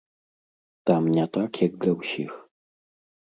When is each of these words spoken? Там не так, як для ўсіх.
Там 0.87 1.03
не 1.17 1.25
так, 1.37 1.51
як 1.65 1.77
для 1.83 1.93
ўсіх. 1.99 2.31